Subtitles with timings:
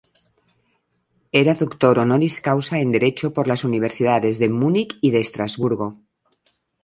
[1.41, 5.87] Era doctor honoris causa en derecho por las universidades de Múnich y de Estrasburgo.